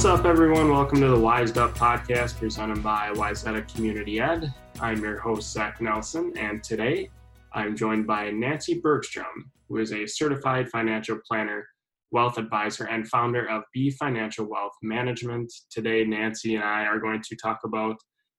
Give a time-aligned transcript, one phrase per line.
[0.00, 0.70] What's up, everyone?
[0.70, 4.50] Welcome to the Wised Up podcast presented by Wayzata Community Ed.
[4.80, 7.10] I'm your host, Zach Nelson, and today
[7.52, 11.68] I'm joined by Nancy Bergstrom, who is a certified financial planner,
[12.12, 15.52] wealth advisor, and founder of B Financial Wealth Management.
[15.70, 17.96] Today, Nancy and I are going to talk about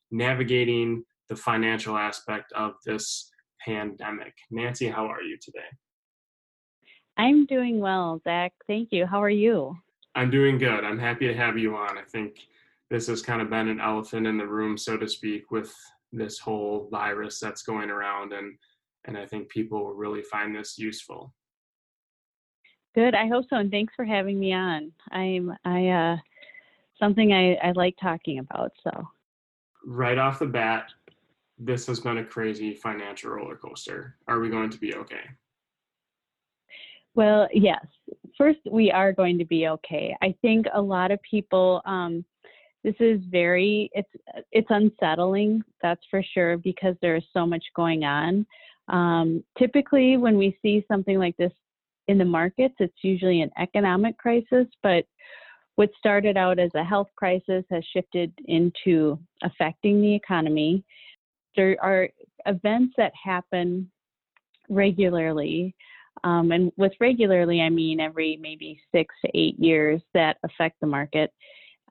[0.09, 3.29] navigating the financial aspect of this
[3.63, 4.33] pandemic.
[4.49, 5.59] Nancy, how are you today?
[7.17, 8.53] I'm doing well, Zach.
[8.65, 9.05] Thank you.
[9.05, 9.77] How are you?
[10.15, 10.83] I'm doing good.
[10.83, 11.97] I'm happy to have you on.
[11.97, 12.47] I think
[12.89, 15.73] this has kind of been an elephant in the room, so to speak, with
[16.11, 18.57] this whole virus that's going around, and
[19.05, 21.33] and I think people will really find this useful.
[22.93, 23.15] Good.
[23.15, 24.91] I hope so, and thanks for having me on.
[25.11, 26.17] I'm I uh
[26.99, 28.71] something I, I like talking about.
[28.83, 29.07] So
[29.85, 30.91] right off the bat,
[31.57, 34.17] this has been a crazy financial roller coaster.
[34.27, 35.23] Are we going to be okay?
[37.15, 37.85] Well, yes.
[38.37, 40.15] First, we are going to be okay.
[40.21, 41.81] I think a lot of people.
[41.85, 42.25] Um,
[42.83, 44.09] this is very it's
[44.51, 45.61] it's unsettling.
[45.83, 48.45] That's for sure because there is so much going on.
[48.87, 51.51] Um, typically, when we see something like this
[52.07, 54.65] in the markets, it's usually an economic crisis.
[54.81, 55.05] But
[55.75, 60.83] what started out as a health crisis has shifted into affecting the economy.
[61.55, 62.09] There are
[62.45, 63.89] events that happen
[64.69, 65.75] regularly
[66.23, 70.87] um, and with regularly, I mean every maybe six to eight years that affect the
[70.87, 71.33] market.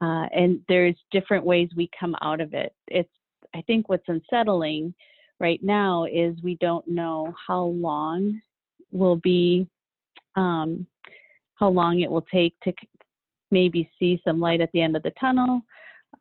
[0.01, 2.75] Uh, and there's different ways we come out of it.
[2.89, 3.11] It's,
[3.55, 4.95] I think what's unsettling
[5.41, 8.41] right now is we don't know how long
[8.93, 9.67] will be,
[10.37, 10.87] um,
[11.57, 12.73] how long it will take to
[13.51, 15.61] maybe see some light at the end of the tunnel,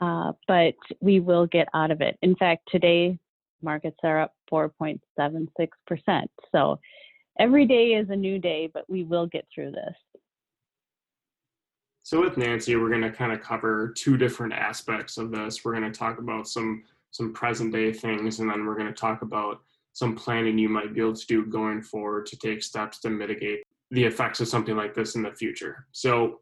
[0.01, 2.17] uh, but we will get out of it.
[2.21, 3.17] In fact, today
[3.61, 4.99] markets are up 4.76%.
[6.51, 6.79] So
[7.39, 9.95] every day is a new day, but we will get through this.
[12.03, 15.63] So with Nancy, we're going to kind of cover two different aspects of this.
[15.63, 18.93] We're going to talk about some some present day things, and then we're going to
[18.93, 19.61] talk about
[19.93, 23.63] some planning you might be able to do going forward to take steps to mitigate
[23.89, 25.87] the effects of something like this in the future.
[25.91, 26.41] So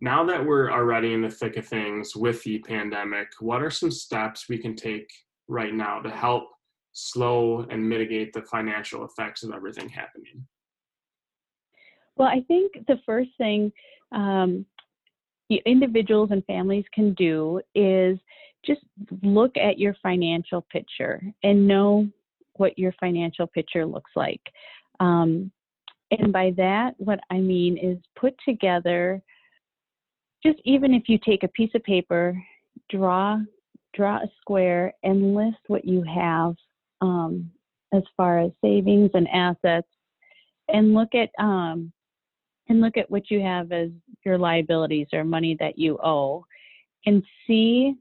[0.00, 3.92] now that we're already in the thick of things with the pandemic, what are some
[3.92, 5.08] steps we can take
[5.46, 6.50] right now to help
[6.92, 10.46] slow and mitigate the financial effects of everything happening?
[12.16, 13.72] Well, I think the first thing
[14.12, 14.66] um,
[15.66, 18.18] individuals and families can do is
[18.64, 18.82] just
[19.22, 22.08] look at your financial picture and know
[22.54, 24.42] what your financial picture looks like.
[25.00, 25.50] Um,
[26.10, 29.22] and by that, what I mean is put together,
[30.44, 32.40] just even if you take a piece of paper,
[32.90, 33.38] draw
[33.92, 36.54] draw a square and list what you have
[37.00, 37.50] um,
[37.92, 39.88] as far as savings and assets,
[40.68, 41.92] and look at um,
[42.68, 43.90] and look at what you have as
[44.24, 46.44] your liabilities or money that you owe,
[47.06, 47.94] and see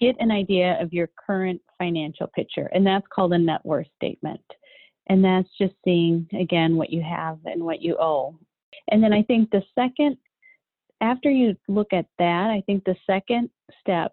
[0.00, 4.40] get an idea of your current financial picture, and that's called a net worth statement.
[5.08, 8.38] And that's just seeing again what you have and what you owe.
[8.90, 10.16] And then I think the second,
[11.00, 13.50] after you look at that, I think the second
[13.80, 14.12] step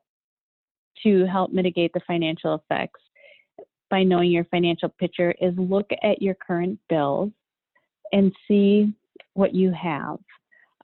[1.04, 3.02] to help mitigate the financial effects
[3.92, 7.30] by knowing your financial picture is look at your current bills
[8.12, 8.92] and see
[9.34, 10.18] what you have.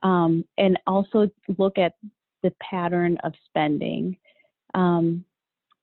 [0.04, 1.94] Um, and also look at
[2.44, 4.16] the pattern of spending.
[4.74, 5.24] Um,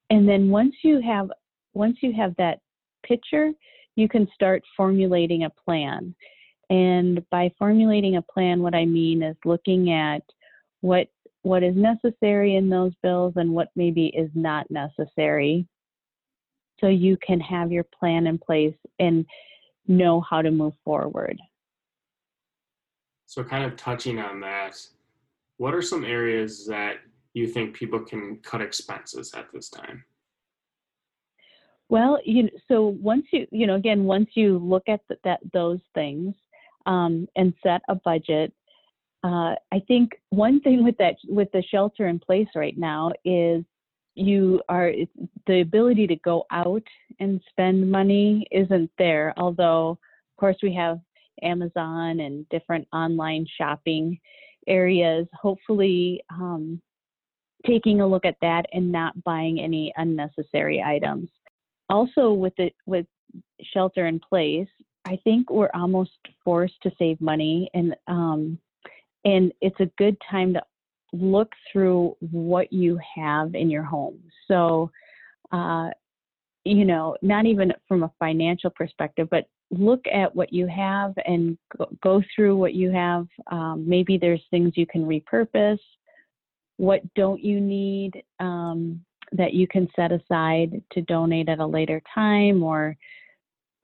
[0.10, 1.30] and then once you have
[1.74, 2.62] once you have that
[3.06, 3.52] picture,
[3.98, 6.16] you can start formulating a plan.
[6.70, 10.24] And by formulating a plan, what I mean is looking at
[10.80, 11.08] what
[11.42, 15.68] what is necessary in those bills and what maybe is not necessary
[16.80, 19.26] so you can have your plan in place and
[19.88, 21.40] know how to move forward.
[23.26, 24.78] So, kind of touching on that,
[25.58, 26.98] what are some areas that
[27.34, 30.04] you think people can cut expenses at this time?
[31.90, 35.40] Well, you know, so once you you know again once you look at the, that
[35.54, 36.34] those things
[36.86, 38.54] um, and set a budget,
[39.24, 43.64] uh, I think one thing with that with the shelter in place right now is
[44.16, 44.92] you are
[45.48, 46.84] the ability to go out
[47.20, 49.34] and spend money isn't there.
[49.38, 51.00] Although of course we have
[51.44, 54.20] amazon and different online shopping
[54.68, 55.28] areas.
[55.34, 56.82] Hopefully um,
[57.68, 61.30] taking a look at that and not buying any unnecessary items.
[61.90, 63.06] Also with it with
[63.62, 64.68] shelter in place
[65.06, 68.58] i think we're almost forced to save money and um,
[69.24, 70.62] and it's a good time to
[71.22, 74.20] look through what you have in your home.
[74.48, 74.92] So,
[75.52, 75.90] uh,
[76.64, 81.58] you know, not even from a financial perspective, but look at what you have and
[81.78, 83.28] go, go through what you have.
[83.52, 85.80] Um, maybe there's things you can repurpose.
[86.78, 92.02] What don't you need um, that you can set aside to donate at a later
[92.14, 92.98] time or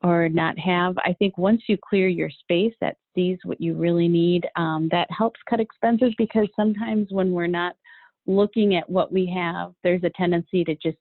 [0.03, 0.97] or not have.
[0.99, 5.07] I think once you clear your space that sees what you really need, um, that
[5.11, 7.75] helps cut expenses because sometimes when we're not
[8.27, 10.97] looking at what we have, there's a tendency to just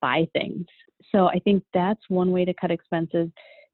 [0.00, 0.66] buy things.
[1.12, 3.28] So I think that's one way to cut expenses.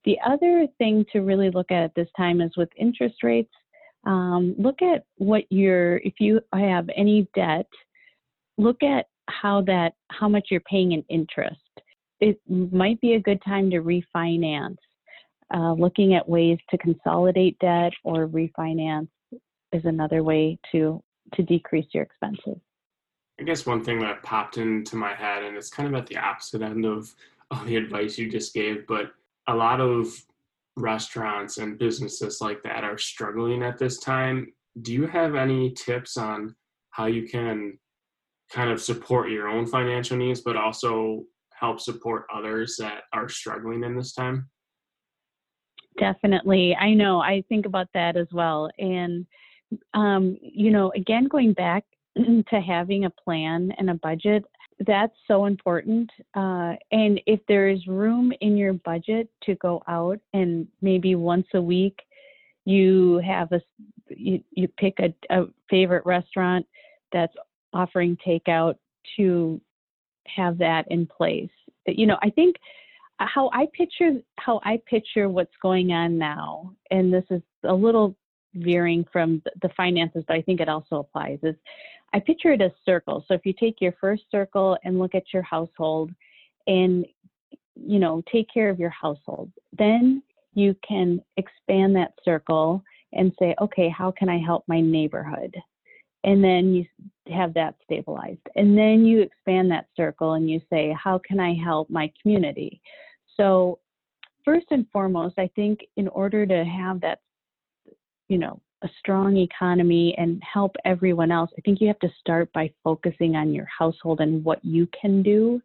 [0.05, 3.53] The other thing to really look at at this time is with interest rates.
[4.05, 7.69] Um, look at what your if you have any debt,
[8.59, 11.62] look at how that how much you're paying in interest.
[12.23, 14.77] It might be a good time to refinance.
[15.53, 19.09] Uh, looking at ways to consolidate debt or refinance
[19.73, 21.03] is another way to
[21.35, 22.61] to decrease your expenses.
[23.41, 26.17] I guess one thing that popped into my head, and it's kind of at the
[26.17, 27.13] opposite end of,
[27.51, 29.13] of the advice you just gave, but
[29.49, 30.07] a lot of
[30.77, 34.53] restaurants and businesses like that are struggling at this time.
[34.83, 36.55] Do you have any tips on
[36.91, 37.79] how you can
[38.51, 41.25] kind of support your own financial needs, but also
[41.63, 44.51] help support others that are struggling in this time?
[45.99, 46.75] Definitely.
[46.75, 47.21] I know.
[47.21, 48.69] I think about that as well.
[48.79, 49.25] And,
[49.95, 51.85] um, you know, again, going back
[52.17, 54.45] to having a plan and a budget,
[54.87, 56.11] that's so important.
[56.35, 61.47] Uh, and if there is room in your budget to go out and maybe once
[61.55, 62.01] a week
[62.65, 63.61] you have a
[64.09, 66.67] you, you pick a, a favorite restaurant
[67.13, 67.35] that's
[67.73, 68.75] offering takeout
[69.17, 69.61] to
[70.27, 71.51] have that in place.
[71.87, 72.57] You know, I think
[73.21, 77.75] uh, how I picture how I picture what's going on now, and this is a
[77.75, 78.17] little
[78.55, 81.39] veering from the finances, but I think it also applies.
[81.43, 81.57] Is
[82.13, 83.25] I picture it as circles.
[83.27, 86.11] So if you take your first circle and look at your household,
[86.67, 87.07] and
[87.75, 90.23] you know take care of your household, then
[90.55, 92.83] you can expand that circle
[93.15, 95.55] and say, okay, how can I help my neighborhood?
[96.25, 96.87] And then you
[97.33, 98.47] have that stabilized.
[98.57, 102.81] And then you expand that circle and you say, how can I help my community?
[103.37, 103.79] So,
[104.45, 107.21] first and foremost, I think in order to have that,
[108.29, 112.53] you know, a strong economy and help everyone else, I think you have to start
[112.53, 115.63] by focusing on your household and what you can do.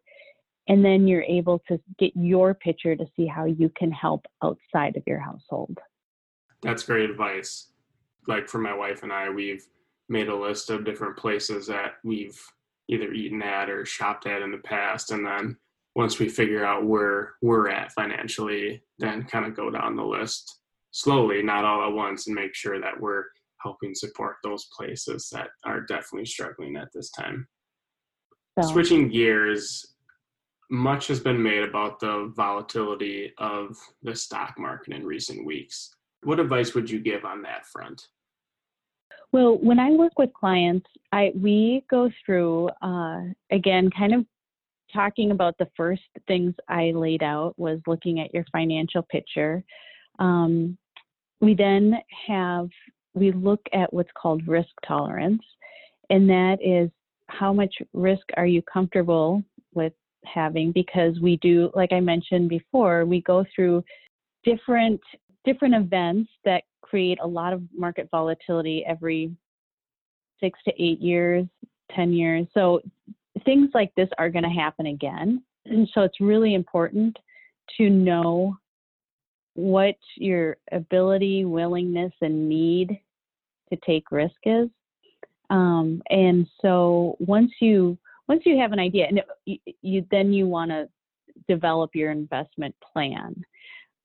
[0.68, 4.96] And then you're able to get your picture to see how you can help outside
[4.96, 5.76] of your household.
[6.62, 7.68] That's great advice.
[8.26, 9.66] Like for my wife and I, we've
[10.08, 12.40] made a list of different places that we've
[12.88, 15.56] either eaten at or shopped at in the past and then
[15.94, 20.60] once we figure out where we're at financially then kind of go down the list
[20.90, 23.24] slowly not all at once and make sure that we're
[23.62, 27.46] helping support those places that are definitely struggling at this time
[28.60, 28.68] so.
[28.70, 29.94] switching gears
[30.70, 35.90] much has been made about the volatility of the stock market in recent weeks
[36.22, 38.08] what advice would you give on that front
[39.32, 43.20] well, when I work with clients, I we go through uh,
[43.50, 44.24] again, kind of
[44.92, 49.62] talking about the first things I laid out was looking at your financial picture.
[50.18, 50.78] Um,
[51.40, 52.68] we then have
[53.14, 55.42] we look at what's called risk tolerance,
[56.10, 56.90] and that is
[57.28, 59.42] how much risk are you comfortable
[59.74, 59.92] with
[60.24, 63.82] having because we do like i mentioned before we go through
[64.44, 65.00] different
[65.44, 69.30] different events that create a lot of market volatility every
[70.40, 71.46] six to eight years,
[71.94, 72.46] 10 years.
[72.54, 72.80] So
[73.44, 75.42] things like this are going to happen again.
[75.66, 77.16] And so it's really important
[77.76, 78.56] to know
[79.54, 83.00] what your ability, willingness, and need
[83.70, 84.68] to take risk is.
[85.50, 90.46] Um, and so once you once you have an idea, and you, you then you
[90.46, 90.88] want to
[91.48, 93.42] develop your investment plan.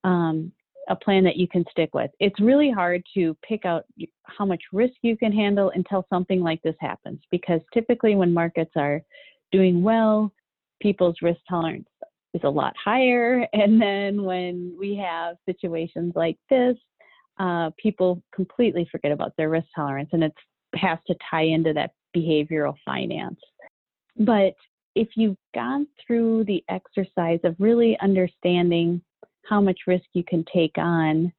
[0.02, 0.50] Um,
[0.88, 2.10] a plan that you can stick with.
[2.20, 3.84] It's really hard to pick out
[4.24, 8.72] how much risk you can handle until something like this happens because typically when markets
[8.76, 9.02] are
[9.52, 10.32] doing well,
[10.80, 11.88] people's risk tolerance
[12.34, 13.46] is a lot higher.
[13.52, 16.76] And then when we have situations like this,
[17.38, 20.34] uh, people completely forget about their risk tolerance and it
[20.76, 23.40] has to tie into that behavioral finance.
[24.16, 24.54] But
[24.94, 29.02] if you've gone through the exercise of really understanding
[29.48, 31.32] how much risk you can take on,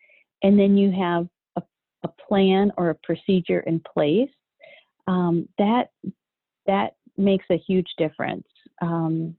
[0.43, 1.63] and then you have a,
[2.03, 4.29] a plan or a procedure in place,
[5.07, 5.89] um, that
[6.67, 8.47] that makes a huge difference.
[8.81, 9.35] Um,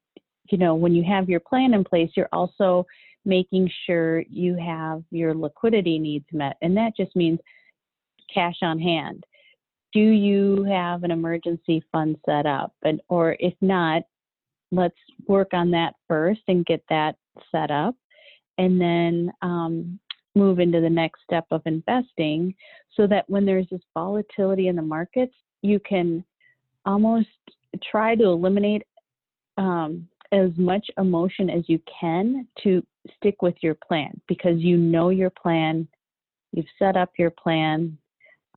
[0.50, 2.86] you know, when you have your plan in place, you're also
[3.24, 7.40] making sure you have your liquidity needs met, and that just means
[8.32, 9.24] cash on hand.
[9.92, 12.72] Do you have an emergency fund set up?
[12.82, 14.02] And or if not,
[14.70, 17.16] let's work on that first and get that
[17.52, 17.94] set up
[18.58, 19.98] and then um,
[20.34, 22.54] move into the next step of investing
[22.94, 26.24] so that when there's this volatility in the markets, you can
[26.84, 27.28] almost
[27.90, 28.82] try to eliminate
[29.58, 32.84] um, as much emotion as you can to
[33.16, 35.86] stick with your plan because you know your plan,
[36.52, 37.96] you've set up your plan,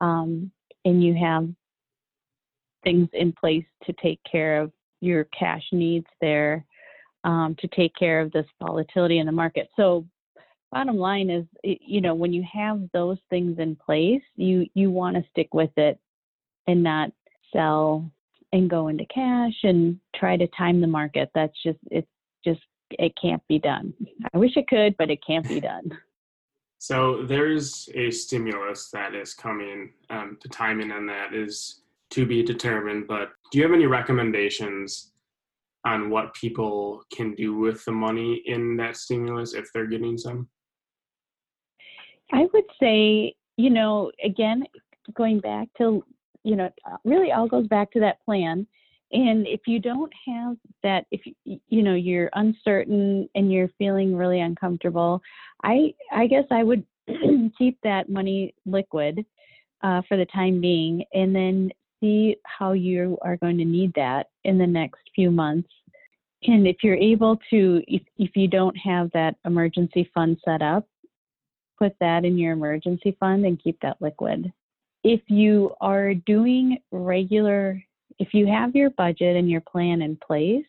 [0.00, 0.50] um,
[0.84, 1.48] and you have
[2.82, 6.64] things in place to take care of your cash needs there,
[7.24, 9.68] um, to take care of this volatility in the market.
[9.76, 10.06] So,
[10.72, 15.16] bottom line is, you know, when you have those things in place, you you want
[15.16, 15.98] to stick with it
[16.66, 17.10] and not
[17.52, 18.10] sell
[18.52, 21.30] and go into cash and try to time the market.
[21.34, 22.08] That's just it's
[22.44, 22.60] just
[22.90, 23.94] it can't be done.
[24.32, 25.90] I wish it could, but it can't be done.
[26.82, 29.92] So there's a stimulus that is coming.
[30.08, 33.06] Um, the timing on that is to be determined.
[33.06, 35.09] But do you have any recommendations
[35.84, 40.48] on what people can do with the money in that stimulus if they're getting some?
[42.32, 44.64] I would say, you know, again,
[45.16, 46.04] going back to
[46.44, 46.70] you know,
[47.04, 48.66] really all goes back to that plan.
[49.12, 54.16] And if you don't have that, if you you know you're uncertain and you're feeling
[54.16, 55.20] really uncomfortable,
[55.64, 56.84] I I guess I would
[57.58, 59.24] keep that money liquid
[59.82, 64.28] uh, for the time being, and then see how you are going to need that
[64.44, 65.68] in the next few months.
[66.44, 70.86] And if you're able to, if if you don't have that emergency fund set up,
[71.78, 74.52] put that in your emergency fund and keep that liquid
[75.02, 77.82] if you are doing regular,
[78.18, 80.66] if you have your budget and your plan in place,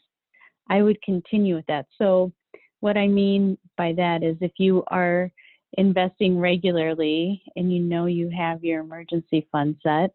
[0.69, 1.87] I would continue with that.
[1.97, 2.31] So,
[2.79, 5.31] what I mean by that is if you are
[5.73, 10.11] investing regularly and you know you have your emergency fund set,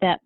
[0.00, 0.20] that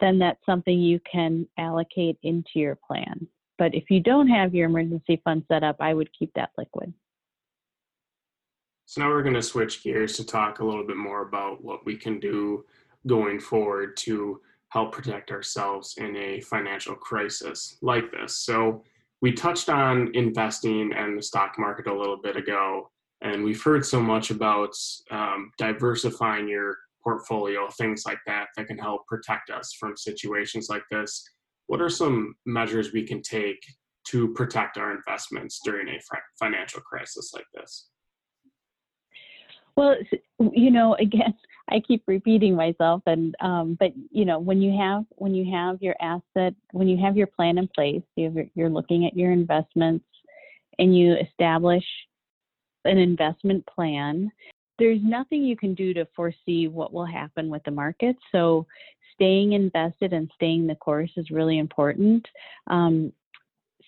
[0.00, 3.26] then that's something you can allocate into your plan.
[3.58, 6.92] But if you don't have your emergency fund set up, I would keep that liquid.
[8.86, 11.84] So now we're going to switch gears to talk a little bit more about what
[11.86, 12.64] we can do
[13.06, 18.38] going forward to help protect ourselves in a financial crisis like this.
[18.38, 18.82] So
[19.20, 23.84] we touched on investing and the stock market a little bit ago, and we've heard
[23.84, 24.74] so much about
[25.10, 30.84] um, diversifying your portfolio, things like that, that can help protect us from situations like
[30.90, 31.24] this.
[31.66, 33.62] What are some measures we can take
[34.08, 36.00] to protect our investments during a
[36.38, 37.88] financial crisis like this?
[39.76, 39.96] Well,
[40.38, 41.34] you know, again,
[41.70, 45.80] I keep repeating myself, and um, but you know, when you have when you have
[45.80, 50.04] your asset, when you have your plan in place, you you're looking at your investments,
[50.78, 51.84] and you establish
[52.84, 54.30] an investment plan.
[54.78, 58.16] There's nothing you can do to foresee what will happen with the market.
[58.32, 58.66] So,
[59.14, 62.26] staying invested and staying the course is really important.
[62.68, 63.12] Um,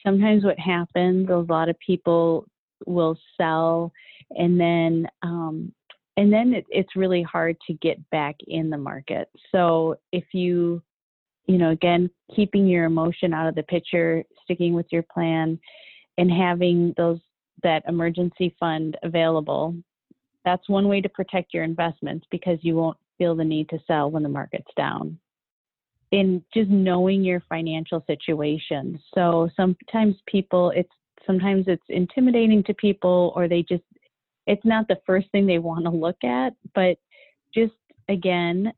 [0.07, 2.47] sometimes what happens, a lot of people
[2.87, 3.91] will sell
[4.37, 5.73] and then um,
[6.17, 9.29] and then it, it's really hard to get back in the market.
[9.53, 10.83] So if you
[11.47, 15.59] you know again keeping your emotion out of the picture, sticking with your plan,
[16.19, 17.19] and having those
[17.63, 19.75] that emergency fund available,
[20.45, 24.11] that's one way to protect your investments because you won't feel the need to sell
[24.11, 25.19] when the market's down
[26.11, 29.01] in just knowing your financial situation.
[29.15, 30.93] So sometimes people it's
[31.27, 33.83] sometimes it's intimidating to people or they just
[34.47, 36.99] it's not the first thing they want to look at, but
[37.55, 37.73] just
[38.09, 38.73] again,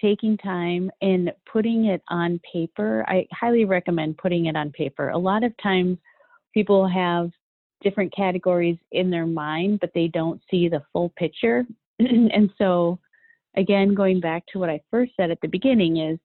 [0.00, 3.04] taking time and putting it on paper.
[3.08, 5.10] I highly recommend putting it on paper.
[5.10, 5.98] A lot of times
[6.54, 7.30] people have
[7.82, 11.64] different categories in their mind, but they don't see the full picture.
[11.98, 12.98] and so,
[13.56, 16.18] again, going back to what I first said at the beginning is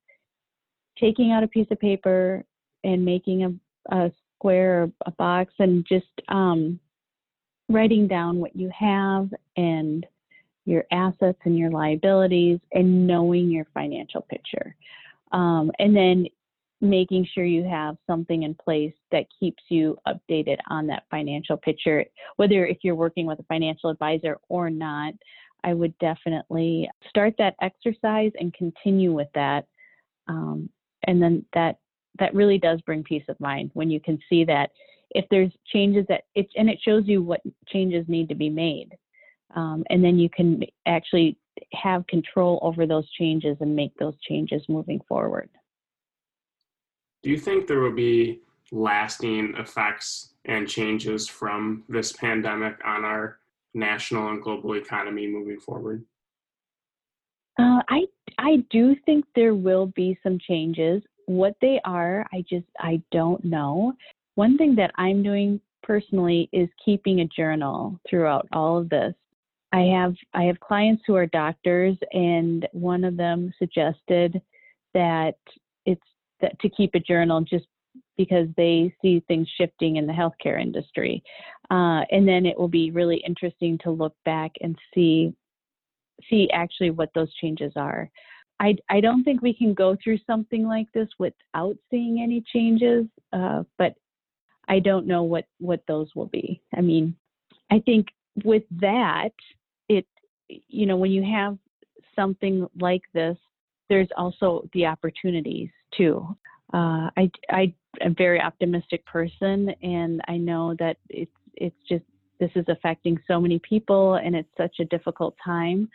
[1.00, 2.44] taking out a piece of paper
[2.84, 6.80] and making a, a square or a box and just um,
[7.70, 10.06] writing down what you have and
[10.66, 14.76] your assets and your liabilities and knowing your financial picture.
[15.32, 16.28] Um, and then
[16.84, 22.04] making sure you have something in place that keeps you updated on that financial picture.
[22.36, 25.14] Whether if you're working with a financial advisor or not,
[25.64, 29.66] I would definitely start that exercise and continue with that.
[30.28, 30.70] Um,
[31.08, 31.78] and then that
[32.20, 34.72] that really does bring peace of mind when you can see that
[35.12, 38.90] if there's changes that it and it shows you what changes need to be made
[39.56, 41.38] um, and then you can actually
[41.74, 45.50] have control over those changes and make those changes moving forward
[47.24, 53.40] do you think there will be lasting effects and changes from this pandemic on our
[53.74, 56.04] national and global economy moving forward
[57.60, 58.06] uh, I
[58.40, 61.04] I do think there will be some changes.
[61.28, 63.94] What they are, I just I don't know
[64.36, 69.14] one thing that I'm doing personally is keeping a journal throughout all of this.
[69.72, 74.42] I have I have clients who are doctors, and one of them suggested
[74.94, 75.38] that
[76.44, 77.66] that to keep a journal just
[78.16, 81.24] because they see things shifting in the healthcare industry,
[81.72, 85.34] uh, and then it will be really interesting to look back and see
[86.30, 88.10] see actually what those changes are.
[88.60, 93.06] I, I don't think we can go through something like this without seeing any changes,
[93.34, 93.94] uh, but
[94.68, 96.62] I don't know what, what those will be.
[96.76, 97.16] I mean,
[97.72, 98.08] I think
[98.46, 99.34] with that,
[99.90, 100.06] it,
[100.48, 101.58] you know, when you have
[102.16, 103.38] something like this,
[103.90, 106.36] there's also the opportunities too.
[106.74, 112.04] Uh, I, I am a very optimistic person, and I know that it's, it's just,
[112.40, 115.90] this is affecting so many people, and it's such a difficult time.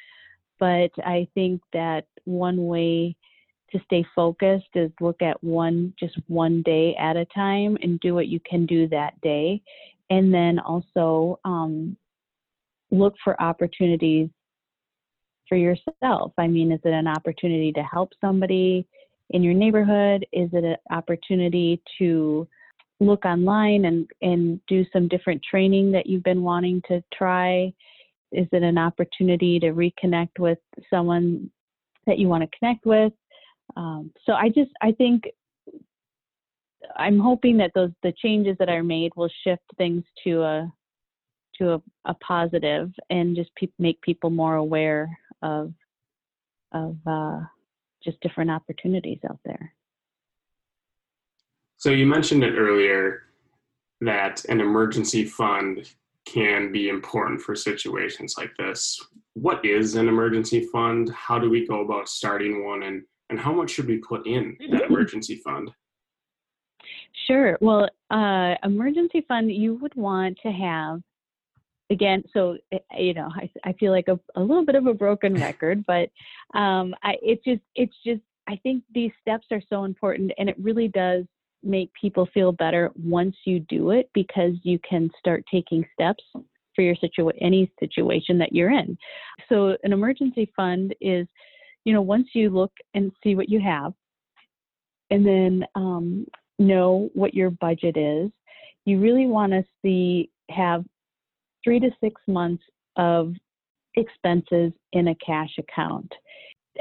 [0.61, 3.17] But I think that one way
[3.73, 8.15] to stay focused is look at one just one day at a time and do
[8.15, 9.61] what you can do that day
[10.11, 11.97] and then also um,
[12.91, 14.29] look for opportunities
[15.49, 18.87] for yourself i mean is it an opportunity to help somebody
[19.31, 20.27] in your neighborhood?
[20.33, 22.47] Is it an opportunity to
[23.01, 27.73] look online and, and do some different training that you've been wanting to try?
[28.33, 30.59] Is it an opportunity to reconnect with
[30.91, 31.51] someone
[32.07, 33.13] that you want to connect with?
[33.77, 35.25] Um, so I just I think
[36.97, 40.73] I'm hoping that those the changes that are made will shift things to a
[41.59, 45.73] to a, a positive and just pe- make people more aware of
[46.73, 47.41] of uh,
[48.09, 49.75] just different opportunities out there.
[51.77, 53.25] So you mentioned it earlier
[54.01, 55.89] that an emergency fund
[56.25, 59.01] can be important for situations like this.
[59.35, 61.11] What is an emergency fund?
[61.11, 64.57] How do we go about starting one and and how much should we put in
[64.71, 65.71] that emergency fund?
[67.27, 67.59] Sure.
[67.61, 71.03] Well, uh, emergency fund you would want to have
[71.91, 72.23] again.
[72.33, 75.35] So eh, you know, I, I feel like a, a little bit of a broken
[75.41, 76.11] record, but
[76.59, 80.57] um, I, it's just it's just I think these steps are so important, and it
[80.59, 81.25] really does
[81.63, 86.23] make people feel better once you do it because you can start taking steps
[86.75, 88.97] for your situa- any situation that you're in.
[89.49, 91.27] So an emergency fund is
[91.89, 93.95] you know, once you look and see what you have,
[95.11, 96.27] and then um,
[96.59, 98.31] know what your budget is,
[98.85, 100.85] you really want to see have
[101.69, 102.63] three to six months
[102.97, 103.35] of
[103.95, 106.11] expenses in a cash account.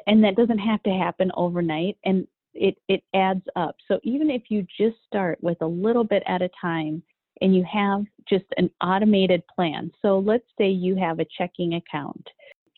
[0.06, 3.76] And that doesn't have to happen overnight and it, it adds up.
[3.88, 7.04] So even if you just start with a little bit at a time
[7.42, 9.92] and you have just an automated plan.
[10.02, 12.26] So let's say you have a checking account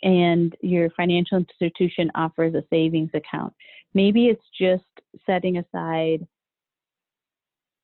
[0.01, 3.53] and your financial institution offers a savings account.
[3.93, 4.83] Maybe it's just
[5.27, 6.25] setting aside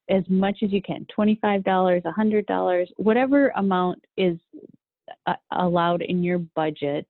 [0.10, 1.64] as much as you can $25,
[2.04, 4.38] $100, whatever amount is
[5.28, 7.06] uh, allowed in your budget.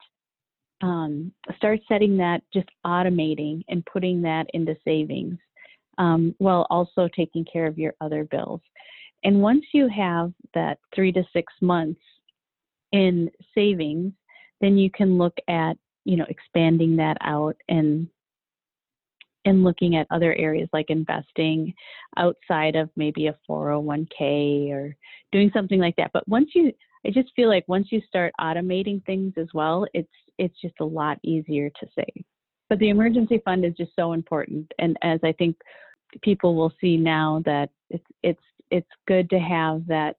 [0.81, 5.37] Um, start setting that, just automating and putting that into savings
[5.97, 8.61] um, while also taking care of your other bills.
[9.23, 12.01] And once you have that three to six months
[12.91, 14.13] in savings,
[14.61, 18.07] then you can look at you know expanding that out and
[19.45, 21.73] and looking at other areas like investing
[22.17, 24.95] outside of maybe a 401k or
[25.31, 26.11] doing something like that.
[26.13, 26.71] But once you
[27.05, 30.85] i just feel like once you start automating things as well it's it's just a
[30.85, 32.23] lot easier to save.
[32.67, 34.71] But the emergency fund is just so important.
[34.79, 35.55] And as i think
[36.21, 40.15] people will see now that it's it's it's good to have that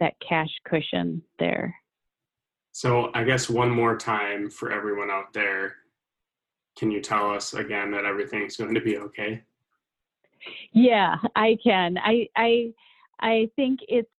[0.00, 1.74] that cash cushion there.
[2.72, 5.76] So I guess one more time for everyone out there,
[6.76, 9.42] can you tell us again that everything's going to be okay?
[10.72, 11.98] Yeah, I can.
[11.98, 12.72] I I
[13.20, 14.10] I think it's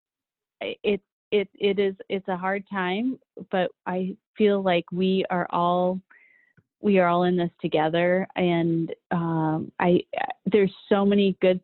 [0.61, 3.19] it it it is it's a hard time,
[3.51, 6.01] but I feel like we are all
[6.81, 10.01] we are all in this together and um, I
[10.47, 11.61] there's so many good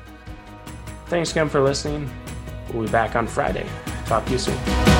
[1.05, 2.09] Thanks again for listening.
[2.73, 3.67] We'll be back on Friday.
[4.05, 4.98] Talk to you soon.